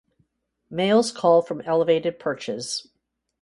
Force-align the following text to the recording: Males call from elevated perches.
Males 0.71 1.11
call 1.11 1.43
from 1.43 1.61
elevated 1.61 2.17
perches. 2.17 2.87